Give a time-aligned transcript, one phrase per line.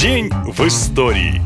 [0.00, 1.42] День в истории.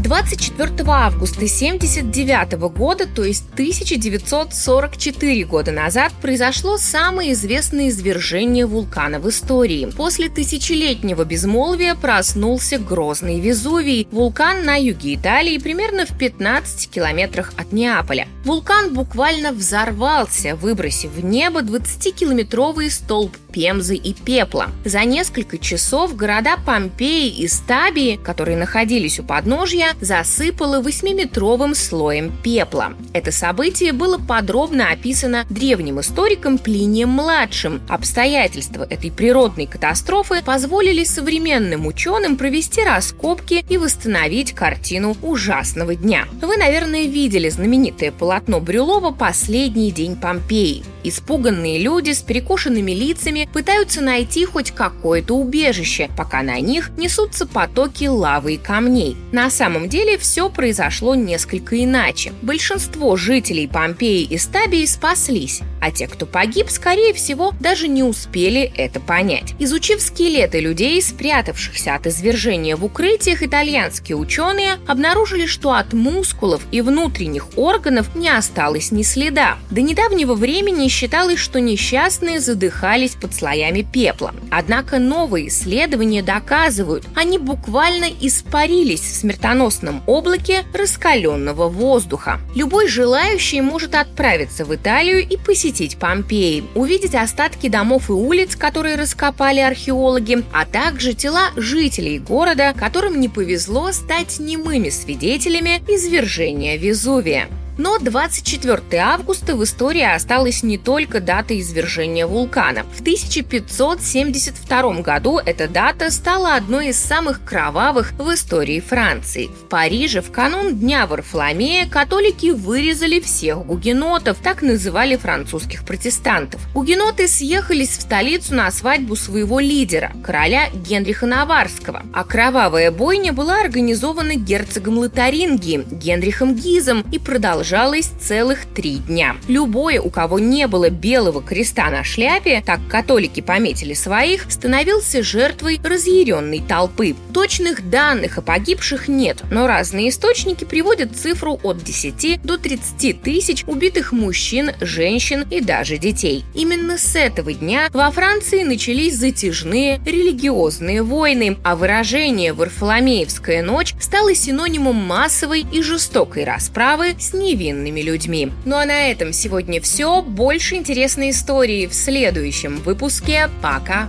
[0.00, 9.28] 24 августа 1979 года, то есть 1944 года назад, произошло самое известное извержение вулкана в
[9.28, 9.88] истории.
[9.96, 17.70] После тысячелетнего безмолвия проснулся грозный Везувий, вулкан на юге Италии, примерно в 15 километрах от
[17.70, 18.26] Неаполя.
[18.44, 24.68] Вулкан буквально взорвался, выбросив в небо 20-километровый столб пемзы и пепла.
[24.84, 32.94] За несколько часов города Помпеи и Стабии, которые находились у подножья, засыпало восьмиметровым слоем пепла.
[33.12, 37.82] Это событие было подробно описано древним историком Плинием-младшим.
[37.88, 46.26] Обстоятельства этой природной катастрофы позволили современным ученым провести раскопки и восстановить картину ужасного дня.
[46.40, 50.84] Вы, наверное, видели знаменитое полотно Брюлова «Последний день Помпеи».
[51.04, 58.04] Испуганные люди с перекошенными лицами пытаются найти хоть какое-то убежище, пока на них несутся потоки
[58.04, 59.16] лавы и камней.
[59.32, 62.32] На самом деле все произошло несколько иначе.
[62.42, 68.72] Большинство жителей Помпеи и Стабии спаслись, а те, кто погиб, скорее всего, даже не успели
[68.76, 69.54] это понять.
[69.58, 76.80] Изучив скелеты людей, спрятавшихся от извержения в укрытиях, итальянские ученые обнаружили, что от мускулов и
[76.80, 79.56] внутренних органов не осталось ни следа.
[79.70, 84.34] До недавнего времени считалось, что несчастные задыхались под слоями пепла.
[84.50, 92.40] Однако новые исследования доказывают, они буквально испарились в смертоносном облаке раскаленного воздуха.
[92.54, 98.96] Любой желающий может отправиться в Италию и посетить Помпеи, увидеть остатки домов и улиц, которые
[98.96, 107.48] раскопали археологи, а также тела жителей города, которым не повезло стать немыми свидетелями извержения Везувия.
[107.82, 112.84] Но 24 августа в истории осталась не только дата извержения вулкана.
[112.94, 119.46] В 1572 году эта дата стала одной из самых кровавых в истории Франции.
[119.46, 126.60] В Париже в канун Дня Варфоломея католики вырезали всех гугенотов, так называли французских протестантов.
[126.74, 132.02] Гугеноты съехались в столицу на свадьбу своего лидера, короля Генриха Наварского.
[132.12, 139.36] А кровавая бойня была организована герцогом Лотарингии Генрихом Гизом и продолжалась продолжалось целых три дня.
[139.46, 145.78] Любой, у кого не было белого креста на шляпе, так католики пометили своих, становился жертвой
[145.80, 147.14] разъяренной толпы.
[147.32, 153.62] Точных данных о погибших нет, но разные источники приводят цифру от 10 до 30 тысяч
[153.68, 156.44] убитых мужчин, женщин и даже детей.
[156.56, 164.34] Именно с этого дня во Франции начались затяжные религиозные войны, а выражение «Варфоломеевская ночь» стало
[164.34, 168.52] синонимом массовой и жестокой расправы с невинными невинными людьми.
[168.64, 170.22] Ну а на этом сегодня все.
[170.22, 173.50] Больше интересной истории в следующем выпуске.
[173.62, 174.08] Пока!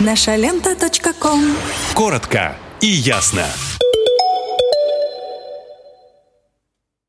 [0.00, 0.74] Наша лента.
[1.94, 3.46] Коротко и ясно.